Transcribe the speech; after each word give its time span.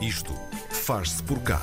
Isto 0.00 0.32
faz-se 0.70 1.22
por 1.22 1.38
cá. 1.40 1.60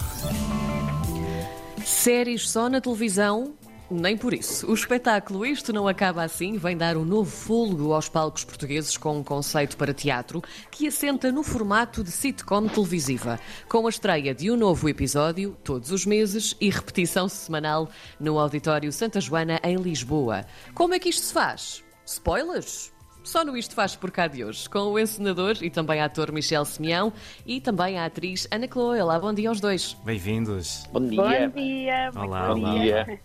Séries 1.84 2.48
só 2.48 2.70
na 2.70 2.80
televisão? 2.80 3.56
Nem 3.90 4.16
por 4.16 4.32
isso. 4.32 4.70
O 4.70 4.76
espetáculo 4.76 5.44
Isto 5.44 5.74
Não 5.74 5.88
Acaba 5.88 6.22
Assim 6.22 6.56
vem 6.56 6.78
dar 6.78 6.98
um 6.98 7.04
novo 7.04 7.32
fôlego 7.32 7.94
aos 7.94 8.08
palcos 8.08 8.44
portugueses 8.44 8.96
com 8.96 9.18
um 9.18 9.24
conceito 9.24 9.76
para 9.76 9.92
teatro 9.92 10.44
que 10.70 10.88
assenta 10.88 11.32
no 11.32 11.42
formato 11.42 12.04
de 12.04 12.12
sitcom 12.12 12.68
televisiva, 12.68 13.40
com 13.68 13.88
a 13.88 13.90
estreia 13.90 14.36
de 14.36 14.52
um 14.52 14.56
novo 14.56 14.88
episódio 14.88 15.58
todos 15.64 15.92
os 15.92 16.06
meses 16.06 16.56
e 16.62 16.70
repetição 16.70 17.28
semanal 17.28 17.90
no 18.20 18.38
Auditório 18.38 18.92
Santa 18.92 19.20
Joana, 19.20 19.60
em 19.64 19.78
Lisboa. 19.78 20.46
Como 20.76 20.94
é 20.94 21.00
que 21.00 21.10
isto 21.10 21.24
se 21.24 21.34
faz? 21.34 21.84
Spoilers? 22.06 22.97
Só 23.28 23.44
no 23.44 23.58
Isto 23.58 23.76
Faz 23.76 23.94
por 23.94 24.10
cá 24.10 24.26
de 24.26 24.46
hoje, 24.46 24.70
com 24.70 24.80
o 24.80 24.98
encenador 24.98 25.58
e 25.62 25.70
também 25.70 26.00
ator 26.00 26.32
Michel 26.32 26.64
Simeão 26.64 27.12
e 27.46 27.60
também 27.60 28.00
a 28.00 28.06
atriz 28.06 28.48
Ana 28.50 28.70
Chloe. 28.72 29.02
Olá, 29.02 29.20
bom 29.20 29.34
dia 29.34 29.50
aos 29.50 29.60
dois. 29.60 29.98
Bem-vindos. 30.06 30.88
Bom 30.94 31.06
dia. 31.06 31.50
Bom 31.50 31.62
dia. 31.62 32.12
Olá, 32.16 32.24
olá. 32.24 32.56
bom 32.56 32.80
dia. 32.80 33.20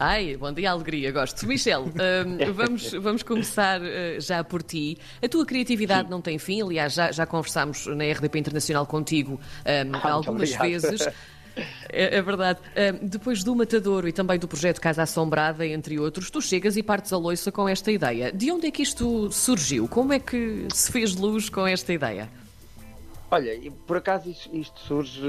Ai, 0.00 0.38
bom 0.38 0.50
dia, 0.50 0.70
alegria, 0.70 1.12
gosto. 1.12 1.46
Michel, 1.46 1.82
hum, 1.82 2.38
vamos, 2.54 2.92
vamos 2.92 3.22
começar 3.22 3.78
uh, 3.78 4.18
já 4.20 4.42
por 4.42 4.62
ti. 4.62 4.96
A 5.22 5.28
tua 5.28 5.44
criatividade 5.44 6.08
não 6.08 6.22
tem 6.22 6.38
fim, 6.38 6.62
aliás, 6.62 6.94
já, 6.94 7.12
já 7.12 7.26
conversámos 7.26 7.86
na 7.86 8.04
RDP 8.04 8.38
Internacional 8.38 8.86
contigo 8.86 9.34
hum, 9.34 9.92
Ah, 10.02 10.12
algumas 10.12 10.50
vezes. 10.56 11.06
É, 11.88 12.16
é 12.16 12.22
verdade. 12.22 12.60
Hum, 12.76 13.06
depois 13.06 13.44
do 13.44 13.54
Matadouro 13.54 14.08
e 14.08 14.12
também 14.12 14.38
do 14.38 14.48
projeto 14.48 14.80
Casa 14.80 15.02
Assombrada, 15.02 15.66
entre 15.66 15.98
outros, 15.98 16.30
tu 16.30 16.40
chegas 16.40 16.76
e 16.76 16.82
partes 16.82 17.12
a 17.12 17.16
loiça 17.16 17.52
com 17.52 17.68
esta 17.68 17.90
ideia. 17.92 18.32
De 18.32 18.50
onde 18.50 18.66
é 18.66 18.70
que 18.70 18.82
isto 18.82 19.30
surgiu? 19.30 19.86
Como 19.88 20.12
é 20.12 20.18
que 20.18 20.66
se 20.72 20.90
fez 20.90 21.14
luz 21.14 21.48
com 21.48 21.66
esta 21.66 21.92
ideia? 21.92 22.28
Olha, 23.34 23.50
por 23.84 23.96
acaso 23.96 24.30
isto, 24.30 24.56
isto 24.56 24.78
surge 24.78 25.20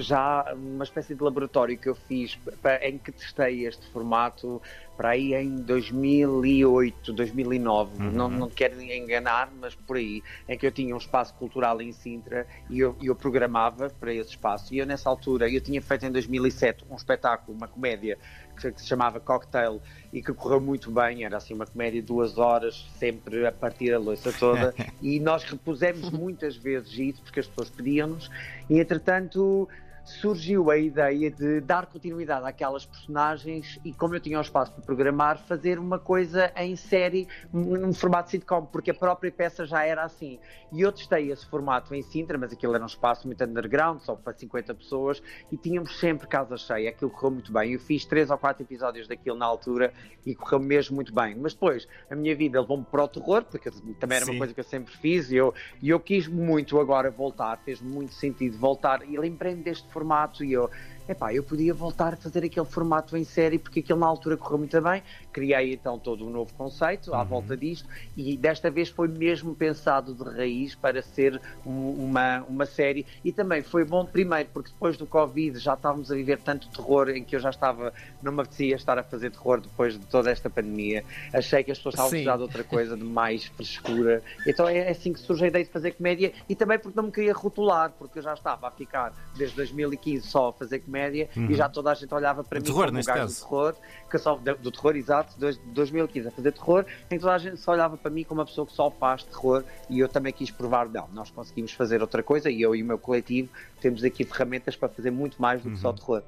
já 0.00 0.44
uma 0.54 0.84
espécie 0.84 1.14
de 1.14 1.22
laboratório 1.22 1.78
que 1.78 1.88
eu 1.88 1.94
fiz 1.94 2.38
em 2.82 2.98
que 2.98 3.10
testei 3.10 3.66
este 3.66 3.90
formato 3.92 4.60
para 4.94 5.10
aí 5.10 5.32
em 5.32 5.56
2008, 5.56 7.14
2009. 7.14 8.02
Não, 8.12 8.28
não 8.28 8.50
te 8.50 8.56
quero 8.56 8.78
enganar, 8.82 9.50
mas 9.58 9.74
por 9.74 9.96
aí, 9.96 10.22
em 10.46 10.58
que 10.58 10.66
eu 10.66 10.70
tinha 10.70 10.94
um 10.94 10.98
espaço 10.98 11.32
cultural 11.36 11.80
em 11.80 11.92
Sintra 11.92 12.46
e 12.68 12.80
eu, 12.80 12.94
eu 13.02 13.14
programava 13.14 13.88
para 13.88 14.12
esse 14.12 14.30
espaço. 14.30 14.74
E 14.74 14.78
eu 14.78 14.84
nessa 14.84 15.08
altura, 15.08 15.48
eu 15.48 15.60
tinha 15.62 15.80
feito 15.80 16.04
em 16.04 16.12
2007 16.12 16.84
um 16.90 16.94
espetáculo, 16.94 17.56
uma 17.56 17.68
comédia 17.68 18.18
que, 18.56 18.72
que 18.72 18.80
se 18.80 18.86
chamava 18.86 19.20
Cocktail 19.20 19.80
e 20.12 20.22
que 20.22 20.32
correu 20.32 20.60
muito 20.60 20.90
bem. 20.90 21.24
Era 21.24 21.36
assim 21.36 21.54
uma 21.54 21.66
comédia 21.66 22.00
de 22.00 22.06
duas 22.06 22.38
horas, 22.38 22.86
sempre 22.98 23.46
a 23.46 23.52
partir 23.52 23.92
a 23.92 23.98
louça 23.98 24.32
toda. 24.32 24.74
e 25.02 25.20
nós 25.20 25.44
repusemos 25.44 26.10
muitas 26.10 26.56
vezes 26.56 26.92
isso 26.98 27.22
porque 27.22 27.40
as 27.40 27.46
pessoas 27.46 27.70
pediam-nos. 27.70 28.30
E 28.68 28.80
entretanto 28.80 29.68
surgiu 30.06 30.70
a 30.70 30.78
ideia 30.78 31.30
de 31.30 31.60
dar 31.60 31.86
continuidade 31.86 32.46
àquelas 32.46 32.86
personagens 32.86 33.78
e 33.84 33.92
como 33.92 34.14
eu 34.14 34.20
tinha 34.20 34.38
o 34.38 34.40
espaço 34.40 34.72
para 34.72 34.82
programar, 34.82 35.38
fazer 35.38 35.78
uma 35.78 35.98
coisa 35.98 36.52
em 36.56 36.76
série 36.76 37.26
num 37.52 37.92
formato 37.92 38.30
sitcom, 38.30 38.64
porque 38.66 38.92
a 38.92 38.94
própria 38.94 39.32
peça 39.32 39.66
já 39.66 39.84
era 39.84 40.04
assim. 40.04 40.38
E 40.72 40.80
eu 40.80 40.92
testei 40.92 41.30
esse 41.30 41.46
formato 41.46 41.94
em 41.94 42.02
Sintra, 42.02 42.38
mas 42.38 42.52
aquilo 42.52 42.74
era 42.74 42.82
um 42.82 42.86
espaço 42.86 43.26
muito 43.26 43.42
underground, 43.42 44.00
só 44.00 44.14
para 44.14 44.32
50 44.32 44.74
pessoas, 44.74 45.22
e 45.50 45.56
tínhamos 45.56 45.98
sempre 45.98 46.26
casa 46.26 46.56
cheia. 46.56 46.90
Aquilo 46.90 47.10
correu 47.10 47.32
muito 47.32 47.52
bem. 47.52 47.72
Eu 47.72 47.80
fiz 47.80 48.04
três 48.04 48.30
ou 48.30 48.38
quatro 48.38 48.62
episódios 48.62 49.08
daquilo 49.08 49.36
na 49.36 49.46
altura 49.46 49.92
e 50.24 50.34
correu 50.34 50.60
mesmo 50.60 50.96
muito 50.96 51.14
bem. 51.14 51.34
Mas 51.34 51.54
depois, 51.54 51.88
a 52.10 52.14
minha 52.14 52.34
vida 52.34 52.60
levou-me 52.60 52.84
para 52.84 53.04
o 53.04 53.08
terror, 53.08 53.44
porque 53.44 53.70
também 53.98 54.16
era 54.16 54.26
Sim. 54.26 54.32
uma 54.32 54.38
coisa 54.38 54.54
que 54.54 54.60
eu 54.60 54.64
sempre 54.64 54.96
fiz, 54.96 55.30
e 55.30 55.36
eu, 55.36 55.54
e 55.82 55.90
eu 55.90 55.98
quis 55.98 56.28
muito 56.28 56.78
agora 56.78 57.10
voltar, 57.10 57.56
fez 57.64 57.80
muito 57.80 58.14
sentido 58.14 58.56
voltar, 58.58 59.08
e 59.08 59.18
lembrei-me 59.18 59.62
deste 59.62 59.88
formato, 59.96 60.44
e 60.44 60.52
eu, 60.52 60.70
epá, 61.08 61.32
eu 61.32 61.42
podia 61.42 61.72
voltar 61.72 62.14
a 62.14 62.16
fazer 62.16 62.44
aquele 62.44 62.66
formato 62.66 63.16
em 63.16 63.24
série, 63.24 63.58
porque 63.58 63.80
aquilo 63.80 63.98
na 64.00 64.06
altura 64.06 64.36
correu 64.36 64.58
muito 64.58 64.80
bem, 64.80 65.02
criei 65.32 65.72
então 65.74 65.98
todo 65.98 66.26
um 66.26 66.30
novo 66.30 66.52
conceito 66.54 67.14
à 67.14 67.22
volta 67.22 67.56
disto, 67.56 67.88
e 68.16 68.36
desta 68.36 68.70
vez 68.70 68.88
foi 68.88 69.06
mesmo 69.06 69.54
pensado 69.54 70.14
de 70.14 70.24
raiz 70.24 70.74
para 70.74 71.00
ser 71.02 71.40
um- 71.64 71.90
uma, 72.06 72.42
uma 72.48 72.66
série, 72.66 73.06
e 73.24 73.30
também 73.30 73.62
foi 73.62 73.84
bom 73.84 74.04
primeiro, 74.04 74.48
porque 74.52 74.70
depois 74.70 74.96
do 74.96 75.06
Covid 75.06 75.58
já 75.58 75.74
estávamos 75.74 76.10
a 76.10 76.14
viver 76.16 76.38
tanto 76.40 76.68
terror, 76.68 77.08
em 77.10 77.22
que 77.22 77.36
eu 77.36 77.40
já 77.40 77.50
estava, 77.50 77.92
não 78.20 78.32
me 78.32 78.40
apetecia 78.40 78.74
estar 78.74 78.98
a 78.98 79.02
fazer 79.04 79.30
terror 79.30 79.60
depois 79.60 79.94
de 79.98 80.04
toda 80.06 80.28
esta 80.30 80.50
pandemia, 80.50 81.04
achei 81.32 81.62
que 81.62 81.70
as 81.70 81.78
pessoas 81.78 81.94
estavam 81.94 82.08
a 82.08 82.10
precisar 82.10 82.36
de 82.36 82.42
outra 82.42 82.64
coisa, 82.64 82.96
de 82.96 83.04
mais 83.04 83.44
frescura. 83.44 84.22
Então 84.44 84.68
é 84.68 84.88
assim 84.90 85.12
que 85.12 85.20
surge 85.20 85.44
a 85.44 85.48
ideia 85.48 85.64
de 85.64 85.70
fazer 85.70 85.92
comédia 85.92 86.32
e 86.48 86.54
também 86.56 86.78
porque 86.78 86.96
não 86.96 87.04
me 87.04 87.12
queria 87.12 87.32
rotular, 87.32 87.92
porque 87.96 88.18
eu 88.18 88.22
já 88.22 88.34
estava 88.34 88.66
a 88.66 88.70
ficar 88.72 89.12
desde 89.36 89.54
2015 89.54 90.26
só 90.26 90.48
a 90.48 90.52
fazer 90.52 90.80
comédia 90.80 90.95
e 91.36 91.54
já 91.54 91.68
toda 91.68 91.90
a 91.90 91.94
gente 91.94 92.12
olhava 92.14 92.42
para 92.44 92.58
mim 92.60 92.66
Uhum. 92.66 92.72
Terror, 92.74 92.84
como 92.86 92.92
o 92.92 92.96
neste 92.96 93.08
gajo 93.08 93.20
caso. 93.22 93.34
do 93.34 93.40
terror, 93.48 93.74
que 94.10 94.18
só, 94.18 94.34
do, 94.36 94.54
do 94.56 94.70
terror, 94.70 94.96
exato, 94.96 95.34
desde 95.38 95.60
2015 95.66 96.28
a 96.28 96.30
fazer 96.30 96.52
terror, 96.52 96.84
em 97.10 97.14
que 97.16 97.20
toda 97.20 97.34
a 97.34 97.38
gente 97.38 97.56
só 97.58 97.72
olhava 97.72 97.96
para 97.96 98.10
mim 98.10 98.24
como 98.24 98.40
uma 98.40 98.46
pessoa 98.46 98.66
que 98.66 98.72
só 98.72 98.90
faz 98.90 99.22
terror 99.24 99.64
e 99.90 99.98
eu 100.00 100.08
também 100.08 100.32
quis 100.32 100.50
provar, 100.50 100.88
não, 100.88 101.08
nós 101.12 101.30
conseguimos 101.30 101.72
fazer 101.72 102.00
outra 102.00 102.22
coisa 102.22 102.50
e 102.50 102.60
eu 102.62 102.74
e 102.74 102.82
o 102.82 102.86
meu 102.86 102.98
coletivo 102.98 103.48
temos 103.80 104.02
aqui 104.04 104.24
ferramentas 104.24 104.74
para 104.76 104.88
fazer 104.88 105.10
muito 105.10 105.40
mais 105.40 105.60
do 105.62 105.68
que 105.70 105.76
Uhum. 105.76 105.80
só 105.82 105.92
terror. 105.92 106.22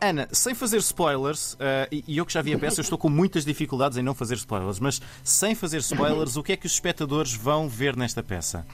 Ana, 0.00 0.28
sem 0.32 0.54
fazer 0.54 0.78
spoilers, 0.78 1.56
e 1.90 2.04
e 2.06 2.18
eu 2.18 2.26
que 2.26 2.32
já 2.32 2.42
vi 2.42 2.52
a 2.54 2.58
peça, 2.58 2.80
eu 2.80 2.82
estou 2.82 2.98
com 2.98 3.08
muitas 3.08 3.44
dificuldades 3.44 3.96
em 3.98 4.02
não 4.02 4.14
fazer 4.14 4.34
spoilers, 4.34 4.78
mas 4.80 5.00
sem 5.22 5.54
fazer 5.54 5.78
spoilers, 5.78 6.36
o 6.36 6.42
que 6.42 6.52
é 6.52 6.56
que 6.56 6.66
os 6.66 6.72
espectadores 6.72 7.32
vão 7.34 7.68
ver 7.68 7.96
nesta 7.96 8.22
peça? 8.22 8.66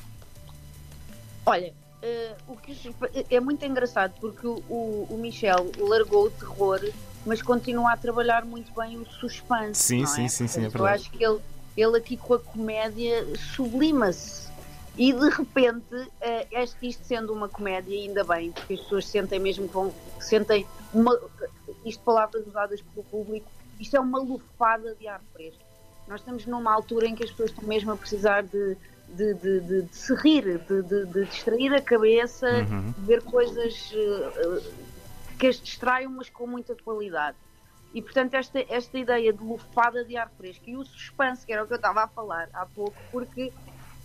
Olha, 1.44 1.72
eh, 2.06 2.36
o 2.46 2.56
que 2.56 2.70
os- 2.72 2.82
é 3.30 3.40
muito 3.40 3.64
engraçado 3.64 4.14
porque 4.20 4.46
o, 4.46 4.62
o- 5.10 5.18
Michel 5.18 5.70
largou 5.78 6.26
o 6.26 6.30
terror, 6.30 6.80
mas 7.24 7.42
continua 7.42 7.92
a 7.92 7.96
trabalhar 7.96 8.44
muito 8.44 8.72
bem 8.74 8.96
o 8.96 9.04
suspense. 9.04 9.82
Sim, 9.82 10.00
não 10.02 10.06
sim, 10.06 10.24
é? 10.24 10.28
sim, 10.28 10.46
sim, 10.46 10.64
é 10.66 10.70
Eu 10.72 10.86
acho 10.86 11.10
que 11.10 11.24
ele, 11.24 11.40
ele 11.76 11.96
aqui 11.98 12.16
com 12.16 12.34
a 12.34 12.38
comédia 12.38 13.26
sublima-se. 13.36 14.46
E 14.96 15.12
de 15.12 15.28
repente, 15.28 16.08
eh, 16.20 16.46
este, 16.52 16.88
isto 16.88 17.04
sendo 17.04 17.32
uma 17.32 17.48
comédia, 17.48 17.94
ainda 17.94 18.24
bem, 18.24 18.50
porque 18.52 18.74
as 18.74 18.80
pessoas 18.80 19.06
sentem 19.06 19.38
mesmo 19.38 19.66
que 19.68 19.74
vão, 19.74 19.92
sentem 20.18 20.66
uma, 20.94 21.18
isto 21.84 22.02
palavras 22.02 22.46
usadas 22.46 22.80
pelo 22.80 23.04
público, 23.04 23.50
isto 23.78 23.94
é 23.96 24.00
uma 24.00 24.18
lufada 24.18 24.94
de 24.94 25.06
ar 25.06 25.20
fresco. 25.34 25.60
Nós 26.08 26.20
estamos 26.20 26.46
numa 26.46 26.72
altura 26.72 27.06
em 27.08 27.14
que 27.14 27.24
as 27.24 27.30
pessoas 27.30 27.50
estão 27.50 27.64
mesmo 27.68 27.90
a 27.92 27.96
precisar 27.96 28.42
de, 28.44 28.76
de, 29.08 29.34
de, 29.34 29.60
de- 29.60 29.82
de 29.82 29.96
se 29.96 30.14
rir, 30.14 30.58
de, 30.58 31.06
distrair 31.24 31.72
a 31.74 31.80
cabeça, 31.82 32.46
Uhum. 32.48 32.92
de 32.92 33.00
ver 33.06 33.22
coisas 33.22 33.92
eh, 33.94 34.32
eh, 34.36 34.70
que 35.38 35.46
as 35.46 35.60
distraiam, 35.60 36.10
mas 36.12 36.28
com 36.30 36.46
muita 36.46 36.74
qualidade. 36.74 37.36
E 37.94 38.02
portanto, 38.02 38.34
esta, 38.34 38.58
esta 38.68 38.98
ideia 38.98 39.32
de 39.32 39.42
lufada 39.42 40.04
de 40.04 40.16
ar 40.16 40.28
fresco 40.36 40.64
e 40.68 40.76
o 40.76 40.84
suspense, 40.84 41.46
que 41.46 41.52
era 41.52 41.62
o 41.64 41.66
que 41.66 41.72
eu 41.72 41.76
estava 41.76 42.02
a 42.02 42.08
falar 42.08 42.48
há 42.52 42.66
pouco, 42.66 42.96
porque 43.10 43.52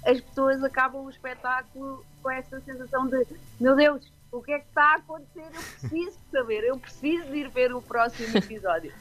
as 0.06 0.22
pessoas 0.22 0.64
acabam 0.64 1.04
o 1.06 1.10
espetáculo 1.10 2.06
com 2.24 2.30
esta 2.32 2.60
sensação 2.62 3.08
de 3.08 3.26
meu 3.60 3.76
Deus, 3.76 4.12
o 4.32 4.42
que 4.42 4.54
é 4.54 4.60
que 4.60 4.68
está 4.68 4.94
a 4.94 4.96
acontecer? 4.96 5.44
Eu 5.54 5.62
preciso 5.62 6.18
saber, 6.32 6.64
eu 6.64 6.78
preciso 6.78 7.36
ir 7.36 7.50
ver 7.50 7.74
o 7.74 7.82
próximo 7.82 8.38
episódio. 8.38 8.94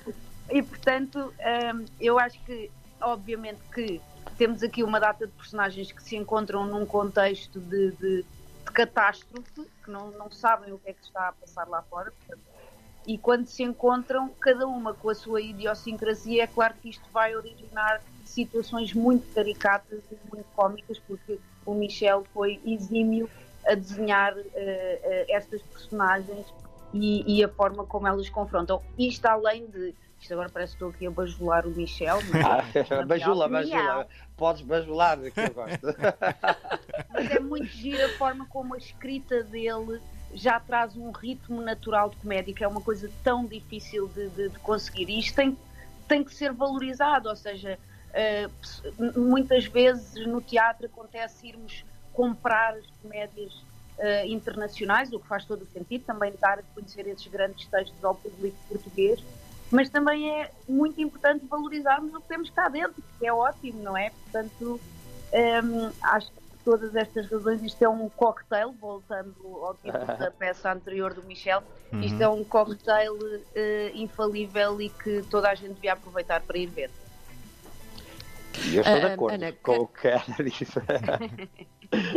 E 0.50 0.60
portanto, 0.62 1.32
hum, 1.74 1.84
eu 2.00 2.18
acho 2.18 2.42
que, 2.44 2.68
obviamente, 3.00 3.60
que 3.72 4.00
temos 4.40 4.62
aqui 4.62 4.82
uma 4.82 4.98
data 4.98 5.26
de 5.26 5.32
personagens 5.34 5.92
que 5.92 6.02
se 6.02 6.16
encontram 6.16 6.64
num 6.64 6.86
contexto 6.86 7.60
de, 7.60 7.90
de- 7.90 8.22
de 8.22 8.72
catástrofe, 8.72 9.68
que 9.84 9.90
não, 9.90 10.10
não 10.12 10.30
sabem 10.30 10.72
o 10.72 10.78
que 10.78 10.88
é 10.88 10.92
que 10.94 11.04
está 11.04 11.28
a 11.28 11.32
passar 11.32 11.68
lá 11.68 11.82
fora. 11.82 12.10
portanto, 12.10 12.40
e 13.06 13.18
quando 13.18 13.44
se 13.46 13.62
encontram, 13.62 14.30
cada 14.40 14.66
uma 14.66 14.94
com 14.94 15.10
a 15.10 15.14
sua 15.14 15.42
idiosincrasia, 15.42 16.44
é 16.44 16.46
claro 16.46 16.72
que 16.80 16.88
isto 16.88 17.06
vai 17.12 17.36
originar 17.36 18.00
situações 18.24 18.94
muito 18.94 19.30
caricatas 19.34 20.02
e 20.10 20.16
muito 20.32 20.46
cómicas, 20.56 20.98
porque 21.00 21.38
o 21.66 21.74
Michel 21.74 22.26
foi 22.32 22.58
exímio 22.64 23.28
a 23.66 23.74
desenhar 23.74 24.34
eh, 24.54 25.00
eh, 25.02 25.26
estas 25.36 25.60
personagens 25.60 26.46
e, 26.94 27.36
e 27.40 27.44
a 27.44 27.48
forma 27.50 27.84
como 27.84 28.08
elas 28.08 28.30
confrontam. 28.30 28.80
Isto 28.98 29.26
além 29.26 29.66
de. 29.66 29.94
Isto 30.20 30.34
agora 30.34 30.50
parece 30.50 30.72
que 30.72 30.76
estou 30.76 30.90
aqui 30.90 31.06
a 31.06 31.10
bajular 31.10 31.66
o 31.66 31.70
Michel, 31.70 32.18
mas, 32.30 32.44
Ah, 32.44 32.62
minha 32.90 33.06
bajula, 33.06 33.48
bajula. 33.48 34.08
Podes 34.36 34.62
bajular, 34.62 35.18
que 35.18 35.40
eu 35.40 35.54
gosto. 35.54 35.86
mas 37.08 37.30
é 37.30 37.40
muito 37.40 37.66
gira 37.66 38.06
a 38.06 38.08
forma 38.10 38.46
como 38.46 38.74
a 38.74 38.78
escrita 38.78 39.42
dele 39.44 40.00
já 40.32 40.60
traz 40.60 40.96
um 40.96 41.10
ritmo 41.10 41.60
natural 41.62 42.10
de 42.10 42.16
comédia, 42.18 42.54
que 42.54 42.62
é 42.62 42.68
uma 42.68 42.82
coisa 42.82 43.10
tão 43.22 43.46
difícil 43.46 44.08
de, 44.08 44.28
de- 44.28 44.48
de 44.50 44.58
conseguir. 44.60 45.08
E 45.08 45.18
isto 45.18 45.34
tem, 45.34 45.58
tem 46.06 46.22
que 46.22 46.32
ser 46.34 46.52
valorizado, 46.52 47.28
ou 47.28 47.34
seja, 47.34 47.78
eh, 48.12 48.48
muitas 49.16 49.64
vezes 49.66 50.24
no 50.26 50.40
teatro 50.40 50.86
acontece 50.86 51.48
irmos 51.48 51.84
comprar 52.12 52.74
as 52.74 52.86
comédias 53.02 53.52
eh, 53.98 54.26
internacionais, 54.28 55.12
o 55.12 55.18
que 55.18 55.26
faz 55.26 55.44
todo 55.46 55.62
o 55.62 55.66
sentido, 55.66 56.04
também 56.04 56.32
dar 56.40 56.58
a 56.58 56.62
conhecer 56.74 57.06
esses 57.08 57.26
grandes 57.26 57.66
textos 57.66 58.04
ao 58.04 58.14
público 58.14 58.56
português, 58.68 59.20
mas 59.70 59.88
também 59.88 60.30
é 60.40 60.50
muito 60.68 61.00
importante 61.00 61.46
valorizarmos 61.46 62.12
o 62.14 62.20
que 62.20 62.28
temos 62.28 62.50
cá 62.50 62.68
dentro, 62.68 63.02
que 63.18 63.26
é 63.26 63.32
ótimo, 63.32 63.82
não 63.82 63.96
é? 63.96 64.10
Portanto, 64.10 64.80
ehm, 65.32 65.90
acho 66.02 66.28
que 66.32 66.40
todas 66.64 66.94
estas 66.94 67.30
razões, 67.30 67.62
isto 67.62 67.82
é 67.82 67.88
um 67.88 68.08
cocktail, 68.08 68.72
voltando 68.72 69.34
ao 69.64 69.74
título 69.74 70.06
da 70.18 70.30
peça 70.30 70.72
anterior 70.72 71.14
do 71.14 71.22
Michel, 71.22 71.62
isto 72.02 72.20
é 72.20 72.28
um 72.28 72.44
cocktail 72.44 73.16
eh, 73.54 73.92
infalível 73.94 74.80
e 74.80 74.88
que 74.90 75.22
toda 75.30 75.48
a 75.50 75.54
gente 75.54 75.74
devia 75.74 75.92
aproveitar 75.94 76.40
para 76.40 76.58
ir 76.58 76.66
ver. 76.66 76.90
E 78.66 78.76
eu 78.76 78.82
estou 78.82 78.98
de 79.00 79.06
Ah, 79.06 79.14
acordo 79.14 79.34
Ana, 79.34 79.52
com 79.62 79.76
o 79.76 79.86
que 79.86 80.08
ela 80.08 80.22
disse. 80.44 80.80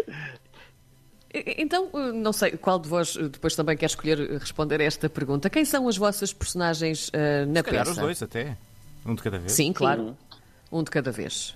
Então, 1.33 1.89
eh, 1.93 2.11
não 2.11 2.31
sei, 2.31 2.51
qual 2.51 2.77
de 2.77 2.87
vós 2.87 3.17
eh, 3.17 3.23
depois 3.27 3.55
também 3.55 3.75
quer 3.75 3.87
escolher 3.87 4.19
eh, 4.19 4.37
responder 4.37 4.79
a 4.79 4.83
esta 4.83 5.09
pergunta? 5.09 5.49
Quem 5.49 5.65
são 5.65 5.87
as 5.87 5.97
vossas 5.97 6.31
personagens 6.31 7.09
eh, 7.11 7.45
na 7.45 7.63
Se 7.63 7.69
peça? 7.71 7.91
os 7.91 7.97
dois 7.97 8.21
até. 8.21 8.55
Um 9.05 9.15
de 9.15 9.21
cada 9.21 9.37
vez. 9.37 9.51
Sim, 9.51 9.73
claro. 9.73 10.15
Um 10.75 10.81
de 10.83 10.89
cada 10.89 11.11
vez. 11.11 11.55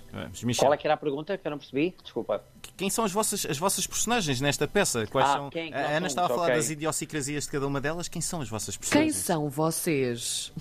Qual 0.58 0.72
é 0.72 0.76
que 0.76 0.86
era 0.86 0.94
a 0.94 0.96
pergunta 0.96 1.36
que 1.36 1.44
eu 1.44 1.50
não 1.50 1.58
percebi? 1.58 1.92
Desculpa. 2.02 2.44
Quem 2.76 2.88
são 2.88 3.04
as 3.04 3.10
vossas, 3.10 3.44
as 3.46 3.58
vossas 3.58 3.84
personagens 3.84 4.40
nesta 4.40 4.68
peça? 4.68 5.08
Quais 5.08 5.28
Ah, 5.28 5.32
são? 5.32 5.50
quem 5.50 5.72
que 5.72 5.76
a 5.76 5.80
Ana 5.88 5.92
somos? 5.96 6.06
estava 6.12 6.26
a 6.26 6.30
falar 6.30 6.42
Ok. 6.44 6.54
das 6.56 6.70
idiosincrasias 6.70 7.44
de 7.44 7.50
cada 7.50 7.66
uma 7.66 7.80
delas. 7.80 8.06
Quem 8.06 8.22
são 8.22 8.40
as 8.40 8.48
vossas 8.48 8.76
Quem 8.76 8.80
personagens? 8.82 9.16
são 9.16 9.50
vocês? 9.50 10.52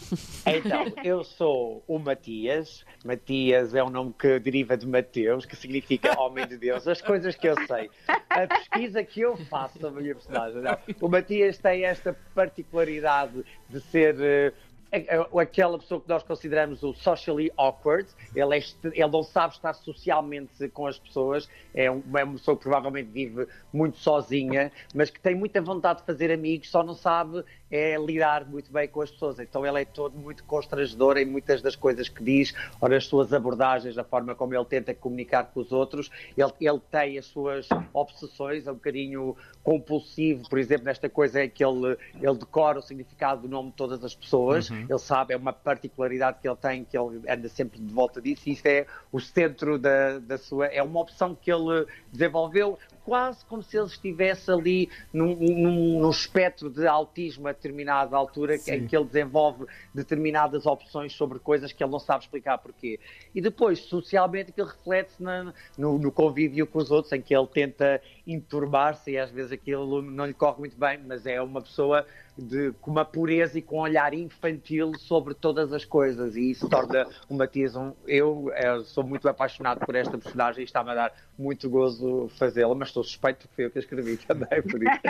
Então, 0.46 0.86
eu 1.04 1.24
sou 1.24 1.84
o 1.88 2.00
Matias. 2.00 2.84
Matias 3.06 3.76
é 3.76 3.84
um 3.84 3.92
nome 3.92 4.14
que 4.18 4.40
deriva 4.40 4.76
de 4.76 4.88
Mateus, 4.88 5.46
que 5.46 5.56
significa 5.56 6.20
homem 6.20 6.48
de 6.48 6.58
Deus. 6.58 6.88
As 6.88 7.00
coisas 7.00 7.36
que 7.36 7.48
eu 7.48 7.56
sei. 7.68 7.92
A 8.08 8.48
pesquisa 8.48 9.04
que 9.04 9.22
eu 9.22 9.38
faço 9.46 9.80
sobre 9.80 10.00
a 10.00 10.02
minha 10.02 10.16
personagem. 10.16 10.62
Não. 10.64 10.78
O 11.00 11.08
Matias 11.08 11.60
tem 11.60 11.84
esta 11.86 12.18
particularidade 12.34 13.44
de 13.70 13.80
ser. 13.82 14.54
A- 14.92 15.38
a- 15.38 15.42
aquela 15.42 15.78
pessoa 15.78 16.00
que 16.02 16.08
nós 16.08 16.24
consideramos 16.24 16.82
o 16.84 16.94
socially 16.94 17.52
awkward, 17.58 18.10
ele, 18.34 18.58
é 18.58 18.62
ele 18.84 19.08
não 19.12 19.24
sabe 19.24 19.54
estar 19.54 19.74
socialmente 19.74 20.70
com 20.70 20.86
as 20.88 20.98
pessoas, 21.00 21.48
é, 21.74 21.90
um- 21.92 22.04
é 22.16 22.24
uma 22.24 22.34
pessoa 22.34 22.56
que 22.58 22.64
provavelmente 22.64 23.10
vive 23.12 23.48
muito 23.72 23.98
sozinha, 23.98 24.72
mas 24.94 25.10
que 25.10 25.20
tem 25.20 25.36
muita 25.36 25.62
vontade 25.62 26.00
de 26.00 26.06
fazer 26.06 26.32
amigos, 26.32 26.70
só 26.70 26.84
não 26.84 26.94
sabe 26.94 27.44
é 27.70 27.98
lidar 27.98 28.46
muito 28.46 28.72
bem 28.72 28.88
com 28.88 29.02
as 29.02 29.12
pessoas. 29.12 29.40
Então 29.40 29.66
ele 29.66 29.82
é 29.82 29.86
todo 29.86 30.18
muito 30.18 30.44
constrangedor 30.44 31.18
em 31.18 31.26
muitas 31.26 31.62
das 31.62 31.76
coisas 31.76 32.08
que 32.10 32.24
diz, 32.24 32.54
ou 32.80 32.90
nas 32.90 33.06
suas 33.06 33.34
abordagens, 33.34 33.96
da 33.96 34.04
forma 34.04 34.36
como 34.36 34.54
ele 34.54 34.66
tenta 34.66 34.94
comunicar 34.94 35.46
com 35.46 35.60
os 35.60 35.72
outros. 35.72 36.10
Ele, 36.38 36.52
ele 36.62 36.82
tem 36.92 37.18
as 37.18 37.26
suas 37.26 37.68
obsessões, 37.94 38.68
é 38.68 38.72
um 38.72 38.76
bocadinho 38.76 39.36
compulsivo, 39.64 40.48
por 40.50 40.60
exemplo, 40.60 40.86
nesta 40.86 41.10
coisa 41.10 41.42
é 41.42 41.48
que 41.48 41.64
ele, 41.64 41.98
ele 42.22 42.38
decora 42.38 42.80
o 42.80 42.82
significado 42.82 43.42
do 43.42 43.50
nome 43.50 43.70
de 43.70 43.76
todas 43.76 44.04
as 44.04 44.16
pessoas. 44.16 44.70
Ele 44.72 45.00
sabe, 45.00 45.34
é 45.34 45.38
uma 45.38 45.52
particularidade 45.52 46.40
que 46.42 46.48
ele 46.48 46.56
tem, 46.56 46.86
que 46.86 46.98
ele 46.98 47.22
anda 47.28 47.50
sempre 47.50 47.80
de 47.80 47.94
volta 47.94 48.22
disso, 48.22 48.48
e 48.48 48.54
isso 48.54 48.68
é 48.68 48.86
o 49.12 49.20
centro 49.20 49.78
da, 49.78 50.20
da 50.20 50.38
sua. 50.38 50.68
É 50.68 50.82
uma 50.82 51.02
opção 51.02 51.36
que 51.36 51.52
ele 51.52 51.86
desenvolveu 52.12 52.78
quase 53.08 53.46
como 53.46 53.64
se 53.64 53.78
ele 53.78 53.86
estivesse 53.86 54.52
ali 54.52 54.90
num, 55.14 55.34
num, 55.34 56.02
num 56.02 56.10
espectro 56.10 56.70
de 56.70 56.86
autismo 56.86 57.48
a 57.48 57.54
determinada 57.54 58.18
altura, 58.18 58.56
em 58.56 58.86
que 58.86 58.98
ele 58.98 59.06
desenvolve 59.06 59.66
determinadas 59.94 60.66
opções 60.66 61.14
sobre 61.14 61.40
coisas 61.40 61.72
que 61.72 61.82
ele 61.82 61.90
não 61.90 62.00
sabe 62.00 62.26
explicar 62.26 62.58
porquê. 62.58 63.00
E 63.34 63.40
depois, 63.40 63.80
socialmente, 63.80 64.50
aquilo 64.50 64.68
reflete-se 64.68 65.24
no, 65.24 65.98
no 65.98 66.12
convívio 66.12 66.68
com 66.68 66.80
os 66.80 66.92
outros, 66.92 67.14
em 67.14 67.22
que 67.22 67.34
ele 67.34 67.48
tenta 67.48 68.02
enturbar-se 68.28 69.12
e 69.12 69.18
às 69.18 69.32
vezes 69.32 69.54
aquilo 69.54 70.02
não 70.02 70.26
lhe 70.26 70.34
corre 70.34 70.60
muito 70.60 70.78
bem, 70.78 71.00
mas 71.08 71.26
é 71.26 71.42
uma 71.42 71.62
pessoa 71.62 72.06
de, 72.38 72.72
com 72.82 72.92
uma 72.92 73.04
pureza 73.04 73.58
e 73.58 73.62
com 73.62 73.78
um 73.78 73.82
olhar 73.82 74.14
infantil 74.14 74.94
sobre 74.98 75.34
todas 75.34 75.74
as 75.74 75.84
coisas 75.84 76.36
e 76.36 76.52
isso 76.52 76.70
torna 76.70 77.08
o 77.28 77.36
Matias 77.36 77.76
um... 77.76 77.94
Eu, 78.06 78.52
eh, 78.54 78.80
sou 78.84 79.04
muito 79.04 79.28
apaixonado 79.28 79.86
por 79.86 79.96
esta 79.96 80.18
personagem 80.18 80.62
e 80.62 80.66
está-me 80.66 80.92
a 80.92 80.96
dar 80.96 81.14
muito 81.38 81.70
gozo 81.70 82.30
fazê-la, 82.38 82.76
mas 82.76 82.90
estou 82.90 83.04
suspeito 83.04 83.48
porque 83.48 83.56
foi 83.56 83.66
eu 83.66 83.72
que 83.72 83.80
a 83.80 83.82
escrevi 83.82 84.18
também, 84.18 84.62
por 84.62 84.82
isso. 84.82 85.02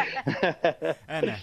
Ana, 1.07 1.38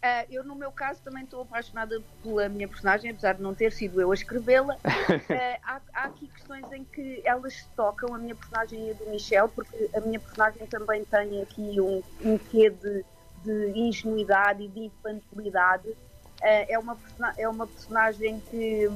Ah, 0.00 0.24
eu, 0.30 0.44
no 0.44 0.54
meu 0.54 0.70
caso, 0.70 1.02
também 1.02 1.24
estou 1.24 1.42
apaixonada 1.42 2.00
pela 2.22 2.48
minha 2.48 2.68
personagem, 2.68 3.10
apesar 3.10 3.34
de 3.34 3.42
não 3.42 3.52
ter 3.52 3.72
sido 3.72 4.00
eu 4.00 4.12
a 4.12 4.14
escrevê-la. 4.14 4.76
Ah, 4.84 5.58
há, 5.64 5.80
há 5.92 6.04
aqui 6.04 6.28
questões 6.28 6.70
em 6.72 6.84
que 6.84 7.20
elas 7.24 7.54
se 7.54 7.68
tocam, 7.70 8.14
a 8.14 8.18
minha 8.18 8.34
personagem 8.34 8.86
e 8.86 8.90
a 8.90 8.94
do 8.94 9.10
Michel, 9.10 9.48
porque 9.48 9.90
a 9.94 10.00
minha 10.00 10.20
personagem 10.20 10.66
também 10.66 11.04
tem 11.04 11.42
aqui 11.42 11.80
um, 11.80 12.02
um 12.24 12.38
quê 12.38 12.70
de, 12.70 13.04
de 13.48 13.78
ingenuidade 13.78 14.64
e 14.64 14.68
de 14.68 14.80
infantilidade. 14.80 15.88
Ah, 16.42 16.66
é, 16.68 16.78
uma, 16.78 16.96
é 17.36 17.48
uma 17.48 17.66
personagem 17.66 18.40
que 18.50 18.88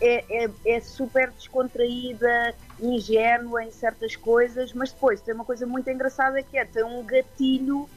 é, 0.00 0.44
é, 0.44 0.50
é 0.66 0.80
super 0.80 1.30
descontraída, 1.30 2.54
ingênua 2.80 3.64
em 3.64 3.70
certas 3.70 4.16
coisas, 4.16 4.72
mas 4.72 4.92
depois 4.92 5.20
tem 5.20 5.34
uma 5.34 5.44
coisa 5.44 5.66
muito 5.66 5.88
engraçada 5.90 6.42
que 6.42 6.56
é, 6.58 6.64
tem 6.64 6.84
um 6.84 7.04
gatilho 7.04 7.88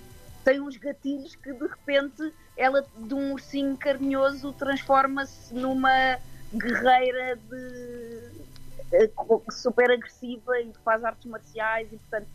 tem 0.44 0.60
uns 0.60 0.76
gatilhos 0.76 1.36
que 1.36 1.54
de 1.54 1.66
repente 1.66 2.34
ela 2.58 2.86
de 2.98 3.14
um 3.14 3.32
ursinho 3.32 3.78
carinhoso 3.78 4.52
transforma-se 4.52 5.54
numa 5.54 6.20
guerreira 6.54 7.38
de 7.38 8.30
eh, 8.92 9.10
super 9.50 9.90
agressiva 9.90 10.60
e 10.60 10.74
faz 10.84 11.02
artes 11.04 11.26
marciais 11.26 11.88
e 11.94 11.98
portanto 11.98 12.28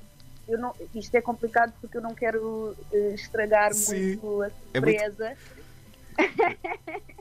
eu 0.48 0.58
não, 0.58 0.72
isto 0.94 1.14
é 1.14 1.20
complicado 1.20 1.72
porque 1.80 1.96
eu 1.96 2.02
não 2.02 2.14
quero 2.14 2.74
eh, 2.92 3.14
estragar 3.14 3.72
Sim. 3.74 4.16
muito 4.16 4.42
a 4.42 4.46
É 4.74 4.80
muito- 4.80 4.98
surpresa. 5.00 5.36